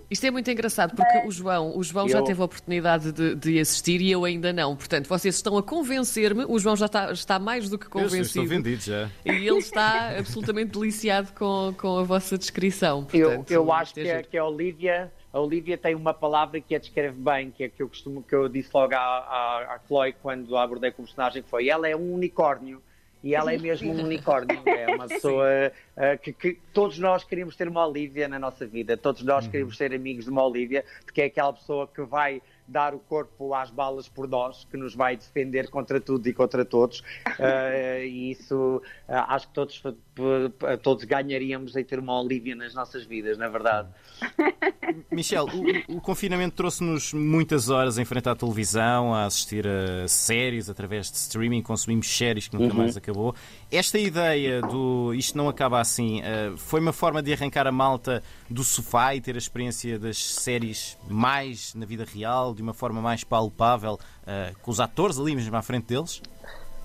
Isto 0.09 0.25
é 0.25 0.31
muito 0.31 0.49
engraçado 0.49 0.95
porque 0.95 1.27
o 1.27 1.31
João, 1.31 1.77
o 1.77 1.83
João 1.83 2.07
já 2.07 2.19
Eu- 2.19 2.23
teve 2.23 2.41
a 2.41 2.45
oportunidade 2.45 3.11
de, 3.11 3.35
de 3.35 3.59
assistir 3.59 3.99
e 4.01 4.09
eu 4.09 4.23
ainda 4.23 4.53
não. 4.53 4.75
Portanto, 4.75 5.07
vocês 5.07 5.35
estão 5.35 5.57
a 5.57 5.61
convencer-me, 5.61 6.45
o 6.45 6.57
João 6.57 6.77
já 6.77 6.85
está, 6.85 7.11
está 7.11 7.37
mais 7.37 7.69
do 7.69 7.77
que 7.77 7.85
eu 7.85 7.87
estou 7.89 8.03
convencido. 8.03 8.47
vendido 8.47 8.81
já. 8.81 9.09
E 9.25 9.29
ele 9.47 9.57
está 9.57 10.17
absolutamente 10.17 10.71
deliciado 10.71 11.33
com, 11.33 11.75
com 11.77 11.99
a 11.99 12.03
vossa 12.03 12.37
descrição. 12.37 13.05
Eu, 13.13 13.27
Portanto, 13.29 13.51
eu 13.51 13.71
acho 13.73 13.91
isto 13.91 14.01
que, 14.01 14.07
é 14.07 14.23
que 14.23 14.37
a 14.37 14.45
Olivia, 14.45 15.11
a 15.33 15.39
Olivia 15.41 15.77
tem 15.77 15.93
uma 15.93 16.13
palavra 16.13 16.61
que 16.61 16.73
a 16.73 16.79
descreve 16.79 17.19
bem, 17.19 17.51
que 17.51 17.65
é 17.65 17.69
que 17.69 17.83
eu 17.83 17.89
costumo, 17.89 18.23
que 18.23 18.33
eu 18.33 18.47
disse 18.47 18.69
logo 18.73 18.95
à, 18.95 18.97
à, 18.97 19.75
à 19.75 19.79
Chloe 19.87 20.13
quando 20.23 20.55
a 20.55 20.63
abordei 20.63 20.89
com 20.91 21.01
o 21.01 21.05
personagem, 21.05 21.43
que 21.43 21.49
foi 21.49 21.67
ela 21.67 21.87
é 21.87 21.95
um 21.95 22.13
unicórnio. 22.13 22.81
E 23.23 23.33
ela 23.33 23.53
é 23.53 23.57
mesmo 23.57 23.91
um 23.91 24.03
unicórnio, 24.03 24.61
é 24.65 24.93
uma 24.95 25.07
pessoa 25.09 25.71
ah, 25.95 26.17
que, 26.17 26.31
que 26.31 26.59
todos 26.73 26.99
nós 26.99 27.23
queríamos 27.23 27.55
ter 27.55 27.67
uma 27.67 27.85
Olivia 27.85 28.27
na 28.27 28.37
nossa 28.37 28.65
vida, 28.65 28.95
todos 28.95 29.23
nós 29.23 29.47
queríamos 29.47 29.77
ser 29.77 29.93
amigos 29.93 30.25
de 30.25 30.31
uma 30.31 30.45
Olivia, 30.45 30.85
porque 31.03 31.21
é 31.21 31.25
aquela 31.25 31.53
pessoa 31.53 31.87
que 31.87 32.01
vai 32.03 32.41
dar 32.67 32.93
o 32.93 32.99
corpo 32.99 33.53
às 33.53 33.69
balas 33.71 34.07
por 34.09 34.27
nós, 34.27 34.67
que 34.69 34.75
nos 34.77 34.93
vai 34.93 35.15
defender 35.15 35.69
contra 35.69 35.99
tudo 36.01 36.27
e 36.27 36.33
contra 36.33 36.65
todos. 36.65 37.03
Ah, 37.25 37.99
e 38.03 38.31
isso 38.31 38.81
ah, 39.07 39.35
acho 39.35 39.47
que 39.47 39.53
todos, 39.53 39.81
todos 40.83 41.03
ganharíamos 41.05 41.75
em 41.75 41.83
ter 41.83 41.99
uma 41.99 42.19
Olivia 42.19 42.55
nas 42.55 42.73
nossas 42.73 43.05
vidas, 43.05 43.37
na 43.37 43.47
verdade. 43.47 43.87
Michel, 45.11 45.45
o, 45.87 45.97
o 45.97 46.01
confinamento 46.01 46.55
trouxe-nos 46.55 47.13
muitas 47.13 47.69
horas 47.69 47.97
em 47.97 48.05
frente 48.05 48.27
à 48.29 48.35
televisão, 48.35 49.13
a 49.13 49.25
assistir 49.25 49.65
a 49.67 50.07
séries 50.07 50.69
através 50.69 51.11
de 51.11 51.17
streaming, 51.17 51.61
consumimos 51.61 52.07
séries 52.07 52.47
que 52.47 52.55
nunca 52.57 52.67
Uhum. 52.73 52.79
mais 52.79 52.97
acabou. 52.97 53.33
Esta 53.71 53.97
ideia 53.97 54.61
do 54.61 55.13
isto 55.13 55.37
não 55.37 55.47
acaba 55.47 55.79
assim 55.79 56.21
eh, 56.21 56.51
foi 56.57 56.79
uma 56.81 56.91
forma 56.91 57.21
de 57.23 57.31
arrancar 57.31 57.65
a 57.65 57.71
malta 57.71 58.21
do 58.49 58.63
sofá 58.63 59.15
e 59.15 59.21
ter 59.21 59.35
a 59.35 59.37
experiência 59.37 59.97
das 59.97 60.17
séries 60.17 60.97
mais 61.07 61.73
na 61.73 61.85
vida 61.85 62.05
real, 62.05 62.53
de 62.57 62.61
uma 62.63 62.73
forma 62.73 62.99
mais 63.01 63.23
palpável, 63.23 63.97
eh, 64.25 64.51
com 64.61 64.71
os 64.71 64.79
atores 64.79 65.17
ali 65.19 65.35
mesmo 65.35 65.55
à 65.55 65.61
frente 65.61 65.85
deles? 65.85 66.21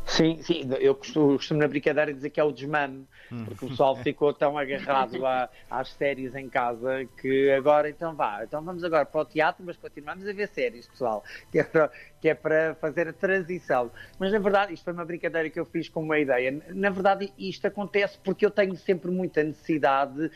Sim, 0.04 0.42
sim, 0.42 0.68
eu 0.80 0.94
costumo, 0.96 1.36
costumo 1.36 1.60
na 1.60 1.68
brincadeira 1.68 2.12
dizer 2.12 2.28
que 2.30 2.38
é 2.40 2.44
o 2.44 2.50
desmame, 2.52 3.06
porque 3.46 3.64
o 3.64 3.68
pessoal 3.68 3.96
ficou 3.96 4.34
tão 4.34 4.58
agarrado 4.58 5.24
à- 5.24 5.48
às 5.70 5.90
séries 5.92 6.34
em 6.34 6.48
casa 6.50 7.06
que 7.20 7.50
agora 7.52 7.88
então 7.88 8.14
vá, 8.14 8.42
então 8.42 8.62
vamos 8.62 8.82
agora 8.84 9.06
para 9.06 9.20
o 9.20 9.24
teatro, 9.24 9.64
mas 9.64 9.76
continuamos 9.76 10.26
a 10.28 10.32
ver 10.32 10.48
séries, 10.48 10.86
pessoal, 10.88 11.24
que 11.50 11.60
é 11.60 11.64
para, 11.64 11.90
que 12.20 12.28
é 12.28 12.34
para 12.34 12.74
fazer 12.74 13.08
a 13.08 13.12
transição. 13.12 13.90
Mas 14.18 14.32
na 14.32 14.38
verdade, 14.40 14.74
isto 14.74 14.82
foi 14.84 14.92
uma 14.92 15.04
brincadeira 15.04 15.48
que 15.48 15.58
eu 15.58 15.64
fiz 15.64 15.88
com 15.88 16.02
uma 16.02 16.18
ideia. 16.18 16.60
Na 16.70 16.90
verdade, 16.90 17.32
isto 17.38 17.66
acontece 17.68 18.18
porque 18.22 18.44
eu 18.44 18.50
tenho 18.50 18.76
sempre 18.76 19.10
muita 19.10 19.42
necessidade 19.42 20.30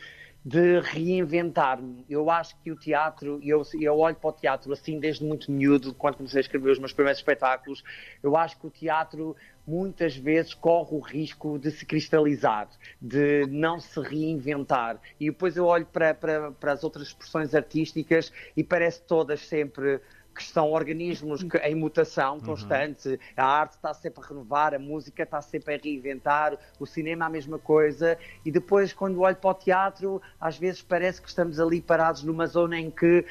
de 0.47 0.79
reinventar-me. 0.79 2.05
Eu 2.09 2.29
acho 2.29 2.55
que 2.63 2.71
o 2.71 2.75
teatro, 2.77 3.37
eu, 3.43 3.63
eu 3.81 3.99
olho 3.99 4.15
para 4.15 4.29
o 4.29 4.31
teatro 4.31 4.71
assim 4.71 4.97
desde 4.97 5.21
muito 5.21 5.51
miúdo, 5.51 5.93
quando 5.93 6.15
comecei 6.15 6.39
a 6.39 6.41
escrever 6.41 6.71
os 6.71 6.79
meus 6.79 6.93
primeiros 6.93 7.19
espetáculos, 7.19 7.83
eu 8.23 8.37
acho 8.37 8.57
que 8.57 8.65
o 8.65 8.69
teatro 8.69 9.35
muitas 9.67 10.15
vezes 10.15 10.53
corre 10.53 10.95
o 10.95 11.01
risco 11.01 11.59
de 11.59 11.69
se 11.69 11.85
cristalizar, 11.85 12.69
de 13.01 13.45
não 13.47 13.77
se 13.77 13.99
reinventar. 13.99 15.01
E 15.19 15.25
depois 15.25 15.57
eu 15.57 15.65
olho 15.65 15.85
para, 15.85 16.13
para, 16.13 16.51
para 16.53 16.71
as 16.71 16.81
outras 16.81 17.09
expressões 17.09 17.53
artísticas 17.53 18.31
e 18.55 18.63
parece 18.63 19.01
todas 19.01 19.41
sempre 19.41 19.99
que 20.37 20.43
são 20.43 20.71
organismos 20.71 21.43
que, 21.43 21.57
em 21.57 21.75
mutação 21.75 22.39
constante. 22.39 23.19
A 23.35 23.45
arte 23.45 23.73
está 23.73 23.93
sempre 23.93 24.23
a 24.23 24.27
renovar, 24.27 24.73
a 24.73 24.79
música 24.79 25.23
está 25.23 25.41
sempre 25.41 25.75
a 25.75 25.77
reinventar, 25.77 26.57
o 26.79 26.85
cinema 26.85 27.25
a 27.25 27.29
mesma 27.29 27.57
coisa. 27.57 28.17
E 28.45 28.51
depois, 28.51 28.93
quando 28.93 29.21
olho 29.21 29.35
para 29.35 29.49
o 29.49 29.53
teatro, 29.53 30.21
às 30.39 30.57
vezes 30.57 30.81
parece 30.81 31.21
que 31.21 31.27
estamos 31.27 31.59
ali 31.59 31.81
parados 31.81 32.23
numa 32.23 32.45
zona 32.45 32.79
em 32.79 32.91
que 32.91 33.25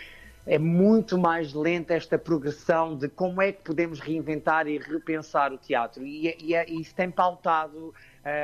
é 0.46 0.58
muito 0.58 1.18
mais 1.18 1.52
lenta 1.52 1.94
esta 1.94 2.16
progressão 2.16 2.96
de 2.96 3.08
como 3.08 3.42
é 3.42 3.50
que 3.50 3.62
podemos 3.62 3.98
reinventar 3.98 4.68
e 4.68 4.78
repensar 4.78 5.52
o 5.52 5.58
teatro. 5.58 6.06
E, 6.06 6.28
e, 6.40 6.54
e 6.54 6.80
isso 6.80 6.94
tem 6.94 7.10
pautado 7.10 7.92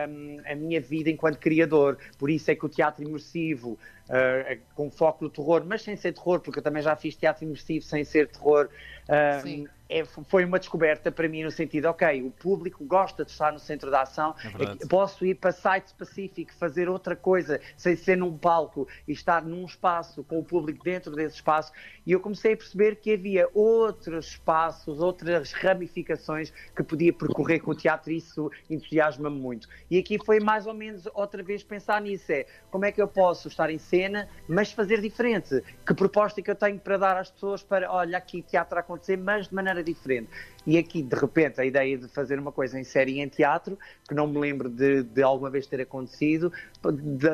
um, 0.09 0.41
a 0.45 0.55
minha 0.57 0.81
vida 0.81 1.11
enquanto 1.11 1.39
criador. 1.39 1.97
Por 2.19 2.29
isso 2.29 2.51
é 2.51 2.57
que 2.57 2.67
o 2.67 2.69
teatro 2.69 3.05
imersivo, 3.05 3.79
uh, 4.09 4.61
com 4.75 4.91
foco 4.91 5.25
no 5.25 5.31
terror, 5.31 5.63
mas 5.67 5.83
sem 5.83 5.97
ser 5.97 6.13
terror, 6.13 6.41
porque 6.41 6.59
eu 6.59 6.63
também 6.63 6.83
já 6.83 6.97
fiz 6.97 7.17
teatro 7.17 7.45
imersivo 7.45 7.85
sem 7.85 8.05
ser 8.05 8.29
terror. 8.29 8.69
Um, 9.09 9.67
é, 9.93 10.05
foi 10.05 10.45
uma 10.45 10.59
descoberta 10.59 11.13
para 11.13 11.29
mim 11.29 11.43
no 11.43 11.51
sentido, 11.51 11.85
ok, 11.87 12.23
o 12.23 12.31
público 12.31 12.83
gosta 12.83 13.27
de 13.27 13.31
estar 13.31 13.53
no 13.53 13.59
centro 13.59 13.91
da 13.91 14.03
ação, 14.03 14.35
é 14.59 14.87
posso 14.87 15.27
ir 15.27 15.35
para 15.35 15.53
site 15.53 15.89
específico, 15.89 16.51
fazer 16.55 16.89
outra 16.89 17.15
coisa, 17.15 17.61
sem 17.77 17.95
ser 17.95 18.17
num 18.17 18.37
palco 18.37 18.89
e 19.07 19.13
estar 19.13 19.43
num 19.43 19.67
espaço 19.67 20.25
com 20.25 20.39
o 20.39 20.45
público 20.45 20.83
dentro 20.83 21.15
desse 21.15 21.35
espaço. 21.37 21.73
E 22.07 22.13
eu 22.13 22.21
comecei 22.21 22.55
a 22.55 22.57
perceber 22.57 22.97
que 22.97 23.13
havia 23.13 23.49
outros 23.53 24.29
espaços, 24.29 24.99
outras 24.99 25.53
ramificações 25.53 26.51
que 26.75 26.83
podia 26.83 27.13
percorrer 27.13 27.61
com 27.61 27.73
o 27.73 27.75
teatro 27.75 28.11
e 28.11 28.17
isso 28.17 28.51
entusiasma-me 28.71 29.39
muito. 29.39 29.69
E 29.91 29.99
aqui 29.99 30.19
foi 30.25 30.41
mais 30.41 30.67
ou 30.67 30.73
menos 30.73 31.07
outra 31.13 31.43
vez 31.43 31.63
pensar 31.63 32.01
nisso, 32.01 32.33
é 32.33 32.47
como 32.71 32.87
é 32.87 32.93
que 32.93 33.03
eu 33.03 33.09
posso 33.09 33.49
estar 33.49 33.69
em 33.69 33.79
cena, 33.93 34.27
mas 34.49 34.73
fazer 34.73 35.03
diferente? 35.03 35.63
Que 35.87 35.93
proposta 35.93 36.41
é 36.41 36.43
que 36.43 36.51
eu 36.51 36.55
tenho 36.55 36.79
para 36.79 36.97
dar 36.97 37.19
às 37.19 37.31
pessoas 37.31 37.63
para, 37.63 37.93
olha, 37.93 38.17
aqui 38.17 38.41
teatro 38.41 38.79
a 38.79 38.81
acontecer, 38.81 39.19
mas 39.19 39.49
de 39.49 39.55
maneira 39.55 39.85
diferente. 39.85 40.31
E 40.67 40.79
aqui, 40.79 41.03
de 41.03 41.15
repente, 41.15 41.61
a 41.61 41.65
ideia 41.65 41.99
de 41.99 42.09
fazer 42.09 42.39
uma 42.39 42.51
coisa 42.51 42.81
em 42.81 42.85
série 42.85 43.21
em 43.21 43.29
teatro, 43.29 43.79
que 44.09 44.15
não 44.15 44.27
me 44.27 44.39
lembro 44.39 44.71
de, 44.71 45.03
de 45.03 45.23
alguma 45.23 45.51
vez 45.51 45.67
ter 45.67 45.83
acontecido, 45.83 46.51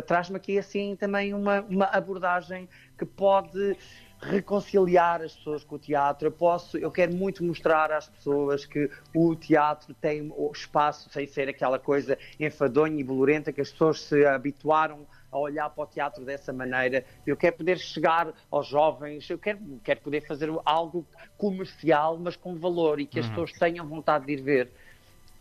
traz-me 0.04 0.36
aqui 0.36 0.58
assim 0.58 0.96
também 0.96 1.32
uma, 1.32 1.60
uma 1.60 1.84
abordagem 1.86 2.68
que 2.98 3.06
pode 3.06 3.76
reconciliar 4.20 5.22
as 5.22 5.36
pessoas 5.36 5.62
com 5.62 5.76
o 5.76 5.78
teatro. 5.78 6.26
Eu 6.26 6.32
posso, 6.32 6.76
eu 6.76 6.90
quero 6.90 7.14
muito 7.14 7.44
mostrar 7.44 7.92
às 7.92 8.08
pessoas 8.08 8.64
que 8.64 8.90
o 9.14 9.36
teatro 9.36 9.94
tem 9.94 10.32
espaço 10.52 11.08
sem 11.10 11.24
ser 11.26 11.48
aquela 11.48 11.78
coisa 11.78 12.18
enfadonha 12.40 12.98
e 12.98 13.04
bolorenta 13.04 13.52
que 13.52 13.60
as 13.60 13.70
pessoas 13.70 14.00
se 14.00 14.26
habituaram 14.26 15.06
a 15.30 15.38
olhar 15.38 15.68
para 15.70 15.84
o 15.84 15.86
teatro 15.86 16.24
dessa 16.24 16.52
maneira. 16.52 17.04
Eu 17.26 17.36
quero 17.36 17.56
poder 17.56 17.78
chegar 17.78 18.32
aos 18.50 18.66
jovens, 18.66 19.28
eu 19.28 19.38
quero, 19.38 19.58
quero 19.84 20.00
poder 20.00 20.26
fazer 20.26 20.50
algo 20.64 21.06
comercial, 21.36 22.18
mas 22.18 22.36
com 22.36 22.56
valor 22.56 23.00
e 23.00 23.06
que 23.06 23.18
as 23.18 23.26
uhum. 23.26 23.30
pessoas 23.32 23.52
tenham 23.52 23.86
vontade 23.86 24.26
de 24.26 24.32
ir 24.32 24.42
ver. 24.42 24.72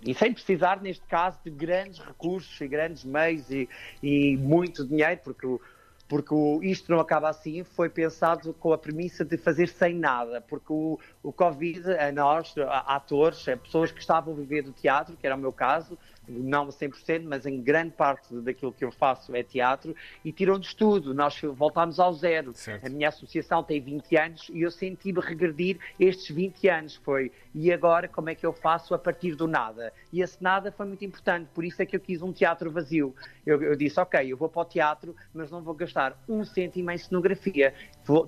E 0.02 0.14
sem 0.14 0.32
precisar, 0.32 0.82
neste 0.82 1.06
caso, 1.08 1.40
de 1.44 1.50
grandes 1.50 2.00
recursos 2.00 2.60
e 2.62 2.68
grandes 2.68 3.04
meios 3.04 3.50
e, 3.50 3.68
e 4.04 4.38
muito 4.38 4.86
dinheiro, 4.86 5.20
porque 5.24 5.46
o, 5.46 5.60
porque 6.08 6.34
o, 6.34 6.62
isto 6.64 6.92
não 6.92 7.00
acaba 7.00 7.30
assim, 7.30 7.64
foi 7.64 7.90
pensado 7.90 8.54
com 8.54 8.72
a 8.72 8.78
premissa 8.78 9.26
de 9.26 9.38
fazer 9.38 9.68
sem 9.68 9.96
nada, 9.96 10.40
porque 10.40 10.72
o, 10.72 11.00
o 11.22 11.34
Covid, 11.34 11.92
a 11.94 12.12
nós, 12.12 12.54
a, 12.58 12.96
atores, 12.96 13.48
a 13.48 13.58
pessoas 13.58 13.92
que 13.92 14.00
estavam 14.00 14.34
a 14.34 14.38
viver 14.38 14.62
do 14.62 14.72
teatro, 14.72 15.18
que 15.18 15.26
era 15.26 15.36
o 15.36 15.40
meu 15.40 15.52
caso, 15.52 15.98
não 16.28 16.68
100%, 16.68 17.24
mas 17.26 17.46
em 17.46 17.62
grande 17.62 17.92
parte 17.92 18.34
daquilo 18.42 18.72
que 18.72 18.84
eu 18.84 18.92
faço 18.92 19.36
é 19.36 19.44
teatro, 19.44 19.96
e 20.24 20.32
tirou-nos 20.32 20.74
tudo. 20.74 21.14
Nós 21.14 21.40
voltámos 21.42 22.00
ao 22.00 22.14
zero. 22.14 22.54
Certo. 22.54 22.86
A 22.86 22.90
minha 22.90 23.10
associação 23.10 23.64
tem 23.64 23.80
20 23.80 24.18
anos 24.18 24.52
e 24.54 24.62
eu 24.62 24.72
senti-me 24.72 25.20
regredir 25.20 25.78
estes 26.00 26.36
20 26.36 26.68
anos. 26.70 26.96
Foi, 26.96 27.32
e 27.54 27.72
agora 27.72 28.08
como 28.08 28.30
é 28.30 28.36
que 28.36 28.46
eu 28.46 28.54
faço 28.54 28.94
a 28.94 29.00
partir 29.00 29.36
do 29.36 29.48
nada? 29.48 29.94
E 30.12 30.22
esse 30.22 30.42
nada 30.42 30.72
foi 30.72 30.86
muito 30.86 31.04
importante, 31.06 31.48
por 31.54 31.64
isso 31.64 31.82
é 31.82 31.86
que 31.86 31.96
eu 31.96 32.00
quis 32.00 32.22
um 32.22 32.32
teatro 32.32 32.72
vazio. 32.72 33.16
Eu, 33.46 33.62
eu 33.62 33.76
disse, 33.76 34.00
ok, 34.00 34.32
eu 34.32 34.38
vou 34.38 34.50
para 34.50 34.62
o 34.62 34.66
teatro, 34.66 35.16
mas 35.34 35.50
não 35.50 35.62
vou 35.62 35.74
gastar 35.74 36.18
um 36.28 36.44
cêntimo 36.44 36.92
em 36.92 36.98
cenografia. 36.98 37.74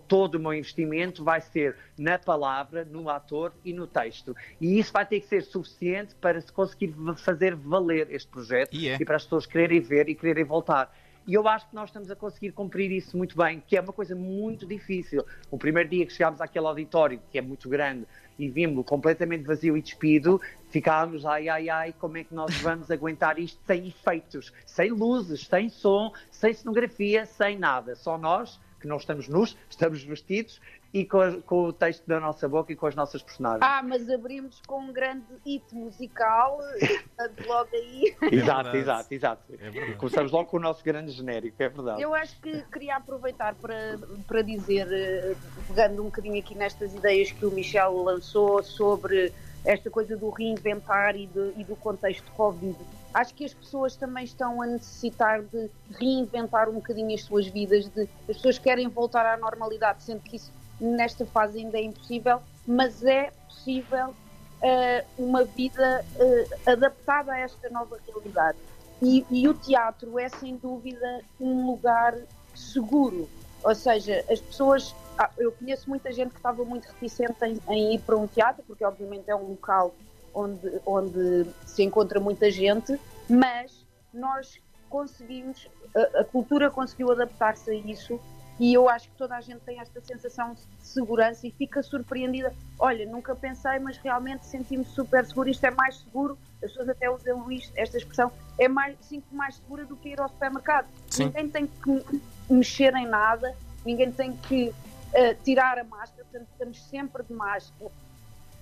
Todo 0.08 0.36
o 0.36 0.40
meu 0.40 0.54
investimento 0.54 1.24
vai 1.24 1.42
ser 1.42 1.76
na 1.98 2.18
palavra, 2.20 2.86
no 2.86 3.10
ator 3.10 3.54
e 3.64 3.74
no 3.74 3.88
texto. 3.88 4.36
E 4.60 4.80
isso 4.80 4.92
vai 4.92 5.06
ter 5.06 5.22
que 5.22 5.28
ser 5.28 5.42
suficiente 5.44 6.16
para 6.16 6.40
se 6.42 6.52
conseguir 6.52 6.94
fazer 7.18 7.56
valer 7.56 8.08
este 8.12 8.28
projeto 8.28 8.74
yeah. 8.76 9.00
É. 9.00 9.02
e 9.02 9.06
para 9.06 9.16
as 9.16 9.24
pessoas 9.24 9.46
quererem 9.46 9.80
ver 9.80 10.10
e 10.10 10.16
quererem 10.16 10.44
voltar. 10.44 10.94
E 11.30 11.36
eu 11.36 11.48
acho 11.48 11.70
que 11.70 11.76
nós 11.76 11.90
estamos 11.90 12.10
a 12.10 12.16
conseguir 12.16 12.52
cumprir 12.54 12.92
isso 12.92 13.16
muito 13.16 13.38
bem, 13.38 13.62
que 13.68 13.78
é 13.78 13.82
uma 13.82 13.94
coisa 13.94 14.16
muito 14.16 14.66
difícil. 14.66 15.24
O 15.52 15.60
primeiro 15.60 15.88
dia 15.88 16.04
que 16.04 16.12
chegámos 16.12 16.42
àquele 16.42 16.66
auditório, 16.66 17.22
que 17.32 17.38
é 17.38 17.42
muito 17.42 17.70
grande, 17.70 18.08
e 18.40 18.50
vimos-lo 18.50 18.84
completamente 18.84 19.44
vazio 19.44 19.78
e 19.78 19.82
despido, 19.82 20.42
ficámos, 20.72 21.26
ai, 21.28 21.48
ai, 21.48 21.70
ai, 21.70 21.94
como 22.00 22.18
é 22.18 22.24
que 22.24 22.34
nós 22.34 22.56
vamos 22.64 22.90
aguentar 22.90 23.38
isto 23.38 23.62
sem 23.68 23.90
efeitos, 23.90 24.52
sem 24.66 24.90
luzes, 24.90 25.46
sem 25.46 25.70
som, 25.70 26.12
sem 26.32 26.52
cenografia, 26.52 27.28
sem 27.28 27.60
nada. 27.60 27.96
Só 27.96 28.18
nós, 28.18 28.60
que 28.80 28.88
não 28.88 28.98
estamos 28.98 29.28
nus, 29.28 29.58
estamos 29.70 30.04
vestidos 30.04 30.60
e 30.94 31.06
com, 31.06 31.42
com, 31.44 31.66
o 31.66 31.74
texto 31.74 32.06
da 32.08 32.20
nossa 32.20 32.48
boca 32.48 32.74
e 32.74 32.76
com 32.76 32.88
as 32.88 32.96
nossas 32.96 33.22
personagens. 33.22 33.62
Ah, 33.62 33.84
mas 33.84 34.10
abrimos 34.10 34.60
com 34.66 34.82
um 34.82 34.94
grande 34.94 35.26
hit 35.46 35.64
musical, 35.74 36.60
logo 37.46 37.70
aí. 37.74 38.16
exato, 38.32 38.70
é 38.70 38.80
exato, 38.80 39.14
exato. 39.14 39.44
É 39.60 39.92
Começamos 39.94 40.32
logo 40.32 40.50
com 40.50 40.58
o 40.58 40.60
nosso 40.60 40.84
grande 40.84 41.12
genérico, 41.12 41.62
é 41.62 41.70
verdade. 41.70 42.02
Eu 42.02 42.16
acho 42.16 42.40
que 42.42 42.62
queria 42.72 42.96
aproveitar 42.96 43.54
para, 43.56 44.00
para 44.28 44.42
dizer, 44.42 44.88
eh, 44.92 45.36
pegando 45.68 46.02
um 46.02 46.06
bocadinho 46.06 46.40
aqui 46.40 46.56
nestas 46.56 46.94
ideias 46.94 47.32
que 47.32 47.46
o 47.46 47.52
Michel 47.52 48.02
lançou 48.02 48.64
sobre 48.64 49.32
esta 49.64 49.90
coisa 49.90 50.16
do 50.18 50.30
reinventar 50.30 51.16
e, 51.16 51.28
de, 51.28 51.54
e 51.58 51.64
do 51.64 51.76
contexto 51.76 52.32
Covid. 52.32 52.78
Acho 53.14 53.34
que 53.34 53.44
as 53.44 53.54
pessoas 53.54 53.96
também 53.96 54.24
estão 54.24 54.62
a 54.62 54.68
necessitar 54.68 55.42
de 55.42 55.70
reinventar 56.00 56.70
um 56.70 56.74
bocadinho 56.74 57.14
as 57.14 57.22
suas 57.22 57.48
vidas, 57.48 57.88
de, 57.90 58.04
as 58.30 58.38
pessoas 58.38 58.60
querem 58.60 58.88
voltar 58.88 59.26
à 59.26 59.38
normalidade, 59.38 60.04
sendo 60.04 60.22
que 60.22 60.36
isso 60.36 60.52
nesta 60.80 61.26
fase 61.26 61.60
ainda 61.60 61.78
é 61.78 61.84
impossível, 61.84 62.40
mas 62.66 63.04
é 63.04 63.32
possível 63.48 64.10
uh, 64.10 65.06
uma 65.18 65.44
vida 65.44 66.06
uh, 66.16 66.70
adaptada 66.72 67.34
a 67.34 67.40
esta 67.40 67.70
nova 67.70 68.00
realidade. 68.08 68.58
E, 69.02 69.26
e, 69.32 69.48
o 69.48 69.54
teatro 69.54 70.20
é 70.20 70.28
sem 70.28 70.58
dúvida 70.58 71.22
um 71.40 71.66
lugar 71.66 72.16
seguro, 72.54 73.30
ou 73.64 73.74
seja, 73.74 74.24
as 74.30 74.40
pessoas. 74.40 74.94
Ah, 75.18 75.30
eu 75.38 75.52
conheço 75.54 75.90
muita 75.90 76.12
gente 76.12 76.32
que 76.32 76.38
estava 76.38 76.64
muito 76.64 76.86
reticente 76.86 77.34
em, 77.44 77.60
em, 77.70 77.96
ir 77.96 78.00
para 78.00 78.18
um 78.18 78.28
teatro, 78.28 78.64
porque 78.68 78.84
obviamente 78.84 79.30
é 79.30 79.36
um 79.36 79.50
local 79.50 79.94
onde, 80.34 80.82
onde 80.86 81.46
se 81.66 81.84
encontra 81.84 82.20
muita 82.20 82.50
gente, 82.52 83.00
mas 83.30 83.86
nós 84.14 84.60
conseguimos, 84.90 85.68
a, 85.96 86.22
a 86.22 86.24
cultura 86.24 86.70
conseguiu 86.70 87.12
adaptar-se 87.12 87.70
a 87.70 87.74
isso 87.74 88.20
e 88.60 88.74
eu 88.74 88.90
acho 88.90 89.08
que 89.10 89.16
toda 89.16 89.38
a 89.38 89.42
gente 89.42 89.62
tem 89.62 89.80
esta 89.80 90.02
sensação 90.02 90.54
de 90.54 90.62
segurança 90.82 91.48
e 91.48 91.52
fica 91.52 91.82
surpreendida. 91.82 92.54
Olha, 92.78 93.06
nunca 93.06 93.34
pensei, 93.34 93.80
mas 93.80 93.98
realmente 93.98 94.46
senti-me 94.46 94.84
super 94.84 95.26
seguro. 95.26 95.48
Isto 95.48 95.66
é 95.66 95.72
mais 95.72 95.98
seguro, 96.00 96.38
as 96.62 96.70
pessoas 96.70 96.90
até 96.90 97.10
usam 97.10 97.50
isto, 97.50 97.72
esta 97.78 97.98
expressão, 97.98 98.30
é 98.58 98.68
mais, 98.68 98.98
sinto 99.00 99.34
mais 99.34 99.56
segura 99.56 99.86
do 99.86 99.96
que 99.96 100.10
ir 100.10 100.20
ao 100.20 100.28
supermercado. 100.28 100.88
Sim. 101.10 101.26
Ninguém 101.26 101.50
tem 101.50 101.68
que 101.68 102.22
mexer 102.50 102.94
em 102.96 103.08
nada, 103.08 103.56
ninguém 103.86 104.12
tem 104.12 104.36
que 104.36 104.68
uh, 104.68 105.44
tirar 105.44 105.80
a 105.80 105.86
máscara, 105.86 106.26
portanto, 106.30 106.50
estamos 106.52 106.84
sempre 106.84 107.24
de 107.24 107.34
máscara. 107.34 107.90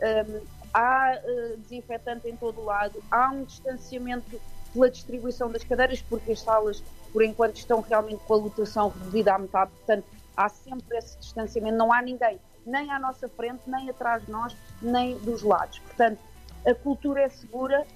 Um, 0.01 0.41
há 0.73 1.19
uh, 1.23 1.57
desinfetante 1.57 2.27
em 2.27 2.35
todo 2.35 2.61
o 2.61 2.65
lado, 2.65 3.03
há 3.09 3.29
um 3.29 3.43
distanciamento 3.43 4.39
pela 4.73 4.89
distribuição 4.89 5.51
das 5.51 5.63
cadeiras, 5.63 6.01
porque 6.01 6.33
as 6.33 6.41
salas 6.41 6.83
por 7.11 7.23
enquanto 7.23 7.55
estão 7.55 7.81
realmente 7.81 8.21
com 8.25 8.33
a 8.33 8.37
lotação 8.37 8.89
reduzida 8.89 9.33
à 9.33 9.39
metade, 9.39 9.71
portanto 9.71 10.05
há 10.35 10.49
sempre 10.49 10.97
esse 10.97 11.17
distanciamento, 11.17 11.77
não 11.77 11.91
há 11.91 12.01
ninguém, 12.01 12.39
nem 12.65 12.91
à 12.91 12.99
nossa 12.99 13.27
frente, 13.27 13.61
nem 13.65 13.89
atrás 13.89 14.23
de 14.23 14.31
nós, 14.31 14.55
nem 14.81 15.17
dos 15.19 15.41
lados. 15.41 15.79
Portanto, 15.79 16.19
a 16.65 16.75
cultura 16.75 17.21
é 17.21 17.29
segura, 17.29 17.87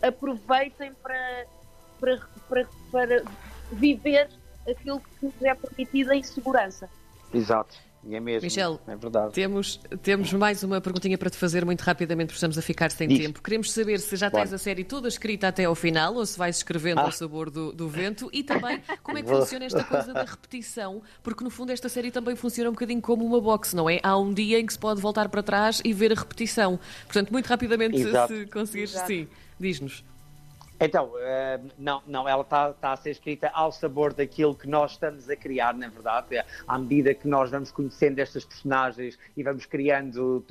aproveitem 0.00 0.94
para, 0.94 1.46
para, 1.98 2.20
para, 2.48 2.68
para 2.90 3.24
viver 3.72 4.30
aquilo 4.68 5.00
que 5.00 5.26
nos 5.26 5.42
é 5.42 5.54
permitido 5.54 6.12
em 6.12 6.22
segurança. 6.22 6.88
Exato. 7.34 7.76
E 8.02 8.14
é 8.14 8.20
mesmo. 8.20 8.46
Michel, 8.46 8.80
é 8.86 8.96
verdade. 8.96 9.32
Temos, 9.34 9.78
temos 10.02 10.32
mais 10.32 10.62
uma 10.62 10.80
perguntinha 10.80 11.18
para 11.18 11.28
te 11.28 11.36
fazer 11.36 11.64
muito 11.64 11.82
rapidamente, 11.82 12.28
porque 12.28 12.36
estamos 12.36 12.56
a 12.56 12.62
ficar 12.62 12.90
sem 12.90 13.06
Diz. 13.06 13.18
tempo. 13.18 13.42
Queremos 13.42 13.70
saber 13.72 14.00
se 14.00 14.16
já 14.16 14.30
tens 14.30 14.52
a 14.52 14.58
série 14.58 14.84
toda 14.84 15.06
escrita 15.06 15.48
até 15.48 15.64
ao 15.64 15.74
final 15.74 16.14
ou 16.14 16.24
se 16.24 16.38
vais 16.38 16.56
escrevendo 16.56 17.00
ah. 17.00 17.04
ao 17.04 17.12
sabor 17.12 17.50
do, 17.50 17.72
do 17.72 17.88
vento 17.88 18.30
e 18.32 18.42
também 18.42 18.80
como 19.02 19.18
é 19.18 19.22
que 19.22 19.28
funciona 19.28 19.66
esta 19.66 19.84
coisa 19.84 20.14
da 20.14 20.24
repetição, 20.24 21.02
porque 21.22 21.44
no 21.44 21.50
fundo 21.50 21.72
esta 21.72 21.88
série 21.88 22.10
também 22.10 22.34
funciona 22.34 22.70
um 22.70 22.72
bocadinho 22.72 23.02
como 23.02 23.24
uma 23.24 23.40
box, 23.40 23.74
não 23.74 23.88
é? 23.88 24.00
Há 24.02 24.16
um 24.16 24.32
dia 24.32 24.58
em 24.58 24.64
que 24.64 24.72
se 24.72 24.78
pode 24.78 25.00
voltar 25.00 25.28
para 25.28 25.42
trás 25.42 25.82
e 25.84 25.92
ver 25.92 26.12
a 26.12 26.14
repetição. 26.14 26.80
Portanto, 27.04 27.30
muito 27.30 27.46
rapidamente, 27.46 27.98
Exato. 27.98 28.34
se 28.34 28.46
conseguires, 28.46 28.92
Exato. 28.94 29.08
sim, 29.08 29.28
diz-nos. 29.58 30.02
Então, 30.80 31.08
uh, 31.08 31.70
não, 31.78 32.02
não, 32.06 32.26
ela 32.26 32.40
está 32.40 32.72
tá 32.72 32.92
a 32.92 32.96
ser 32.96 33.10
escrita 33.10 33.50
ao 33.52 33.70
sabor 33.70 34.14
daquilo 34.14 34.54
que 34.54 34.66
nós 34.66 34.92
estamos 34.92 35.28
a 35.28 35.36
criar, 35.36 35.74
na 35.74 35.88
verdade. 35.88 36.42
À 36.66 36.78
medida 36.78 37.12
que 37.12 37.28
nós 37.28 37.50
vamos 37.50 37.70
conhecendo 37.70 38.18
estas 38.18 38.46
personagens 38.46 39.18
e 39.36 39.42
vamos 39.42 39.66
criando, 39.66 40.44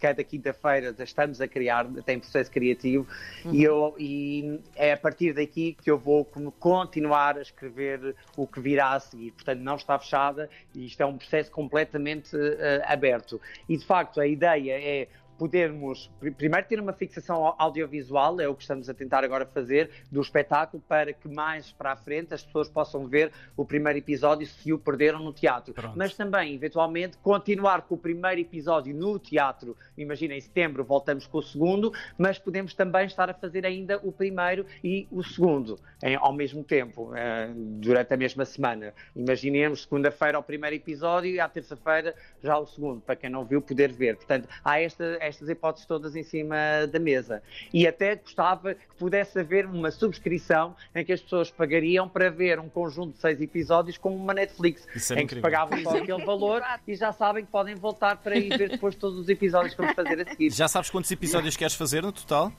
cada 0.00 0.24
quinta-feira 0.24 0.94
estamos 0.98 1.40
a 1.40 1.46
criar, 1.46 1.86
tem 2.04 2.18
processo 2.18 2.50
criativo, 2.50 3.06
uhum. 3.44 3.54
e, 3.54 3.62
eu, 3.62 3.94
e 3.98 4.60
é 4.74 4.94
a 4.94 4.96
partir 4.96 5.32
daqui 5.32 5.76
que 5.80 5.88
eu 5.88 5.96
vou 5.96 6.24
continuar 6.58 7.38
a 7.38 7.42
escrever 7.42 8.16
o 8.36 8.48
que 8.48 8.60
virá 8.60 8.94
a 8.94 9.00
seguir. 9.00 9.30
Portanto, 9.30 9.60
não 9.60 9.76
está 9.76 9.96
fechada 9.96 10.50
e 10.74 10.86
isto 10.86 11.00
é 11.00 11.06
um 11.06 11.16
processo 11.16 11.52
completamente 11.52 12.36
uh, 12.36 12.82
aberto. 12.84 13.40
E, 13.68 13.76
de 13.76 13.86
facto, 13.86 14.20
a 14.20 14.26
ideia 14.26 14.72
é 14.72 15.08
podermos 15.38 16.10
primeiro 16.36 16.66
ter 16.66 16.80
uma 16.80 16.92
fixação 16.92 17.54
audiovisual, 17.56 18.40
é 18.40 18.48
o 18.48 18.54
que 18.54 18.62
estamos 18.62 18.88
a 18.88 18.94
tentar 18.94 19.24
agora 19.24 19.46
fazer, 19.46 19.90
do 20.10 20.20
espetáculo, 20.20 20.82
para 20.86 21.12
que 21.12 21.28
mais 21.28 21.70
para 21.72 21.92
a 21.92 21.96
frente 21.96 22.34
as 22.34 22.42
pessoas 22.42 22.68
possam 22.68 23.06
ver 23.06 23.32
o 23.56 23.64
primeiro 23.64 23.98
episódio 23.98 24.46
se 24.46 24.72
o 24.72 24.78
perderam 24.78 25.20
no 25.20 25.32
teatro. 25.32 25.72
Pronto. 25.72 25.96
Mas 25.96 26.14
também, 26.14 26.54
eventualmente, 26.54 27.16
continuar 27.18 27.82
com 27.82 27.94
o 27.94 27.98
primeiro 27.98 28.40
episódio 28.40 28.94
no 28.94 29.18
teatro. 29.18 29.76
Imagina, 29.96 30.34
em 30.34 30.40
setembro 30.40 30.84
voltamos 30.84 31.26
com 31.26 31.38
o 31.38 31.42
segundo, 31.42 31.92
mas 32.18 32.38
podemos 32.38 32.74
também 32.74 33.06
estar 33.06 33.30
a 33.30 33.34
fazer 33.34 33.64
ainda 33.64 33.98
o 34.02 34.10
primeiro 34.10 34.66
e 34.82 35.06
o 35.10 35.22
segundo 35.22 35.78
em, 36.02 36.16
ao 36.16 36.32
mesmo 36.32 36.62
tempo, 36.64 37.14
eh, 37.14 37.50
durante 37.54 38.14
a 38.14 38.16
mesma 38.16 38.44
semana. 38.44 38.94
Imaginemos 39.14 39.82
segunda-feira 39.82 40.38
o 40.38 40.42
primeiro 40.42 40.76
episódio 40.76 41.30
e 41.30 41.40
à 41.40 41.48
terça-feira 41.48 42.14
já 42.42 42.58
o 42.58 42.66
segundo, 42.66 43.00
para 43.00 43.16
quem 43.16 43.30
não 43.30 43.44
viu 43.44 43.60
poder 43.60 43.92
ver. 43.92 44.16
Portanto, 44.16 44.48
há 44.64 44.80
esta 44.80 45.18
estas 45.28 45.48
hipóteses 45.48 45.86
todas 45.86 46.16
em 46.16 46.22
cima 46.22 46.56
da 46.90 46.98
mesa. 46.98 47.42
E 47.72 47.86
até 47.86 48.16
gostava 48.16 48.74
que 48.74 48.86
pudesse 48.98 49.38
haver 49.38 49.66
uma 49.66 49.90
subscrição 49.90 50.74
em 50.94 51.04
que 51.04 51.12
as 51.12 51.20
pessoas 51.20 51.50
pagariam 51.50 52.08
para 52.08 52.30
ver 52.30 52.58
um 52.58 52.68
conjunto 52.68 53.14
de 53.14 53.20
seis 53.20 53.40
episódios 53.40 53.98
como 53.98 54.16
uma 54.16 54.34
Netflix, 54.34 54.86
em 55.16 55.26
que 55.26 55.36
pagavam 55.36 55.80
só 55.82 55.96
aquele 55.96 56.24
valor 56.24 56.62
e 56.86 56.94
já 56.94 57.12
sabem 57.12 57.44
que 57.44 57.50
podem 57.50 57.74
voltar 57.74 58.16
para 58.16 58.36
ir 58.36 58.56
ver 58.56 58.70
depois 58.70 58.94
todos 58.94 59.18
os 59.18 59.28
episódios 59.28 59.74
que 59.74 59.80
vamos 59.80 59.94
fazer 59.94 60.20
a 60.20 60.30
seguir. 60.30 60.50
Já 60.50 60.68
sabes 60.68 60.90
quantos 60.90 61.10
episódios 61.10 61.56
queres 61.56 61.74
fazer 61.74 62.02
no 62.02 62.12
total? 62.12 62.52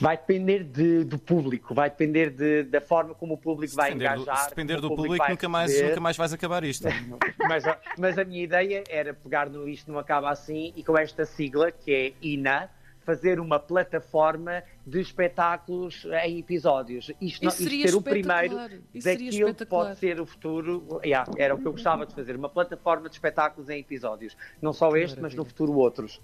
Vai 0.00 0.16
depender 0.16 0.64
de, 0.64 1.04
do 1.04 1.18
público, 1.18 1.74
vai 1.74 1.90
depender 1.90 2.30
de, 2.30 2.62
da 2.62 2.80
forma 2.80 3.14
como 3.14 3.34
o 3.34 3.38
público 3.38 3.74
vai 3.74 3.92
engajar. 3.92 4.36
Do, 4.36 4.42
se 4.42 4.48
depender 4.48 4.80
do 4.80 4.88
público, 4.88 5.08
público 5.08 5.30
nunca, 5.30 5.48
mais, 5.48 5.82
nunca 5.82 6.00
mais 6.00 6.16
vais 6.16 6.32
acabar 6.32 6.64
isto. 6.64 6.88
mas, 7.46 7.64
mas, 7.98 8.18
a 8.18 8.24
minha 8.24 8.42
ideia 8.42 8.82
era 8.88 9.12
pegar 9.12 9.50
no 9.50 9.68
Isto 9.68 9.92
Não 9.92 9.98
Acaba 9.98 10.30
Assim 10.30 10.72
e 10.74 10.82
com 10.82 10.96
esta 10.96 11.26
sigla, 11.26 11.70
que 11.70 11.92
é 11.92 12.12
INA, 12.22 12.70
fazer 13.00 13.40
uma 13.40 13.58
plataforma 13.58 14.62
de 14.86 15.00
espetáculos 15.00 16.06
em 16.24 16.38
episódios. 16.38 17.10
Isto, 17.20 17.44
não, 17.44 17.50
isto 17.50 17.68
ser 17.68 17.94
o 17.94 18.02
primeiro 18.02 18.56
daquilo 18.94 19.54
que 19.54 19.66
pode 19.66 19.98
ser 19.98 20.20
o 20.20 20.26
futuro. 20.26 21.00
Yeah, 21.04 21.30
era 21.36 21.54
o 21.54 21.58
que 21.58 21.66
eu 21.66 21.72
gostava 21.72 22.06
de 22.06 22.14
fazer, 22.14 22.36
uma 22.36 22.48
plataforma 22.48 23.08
de 23.08 23.16
espetáculos 23.16 23.68
em 23.68 23.80
episódios. 23.80 24.36
Não 24.62 24.72
só 24.72 24.96
este, 24.96 25.20
mas 25.20 25.34
no 25.34 25.44
futuro 25.44 25.72
outros. 25.74 26.20